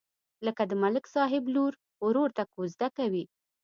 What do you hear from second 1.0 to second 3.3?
صاحب لور ورور ته کوزده کوي.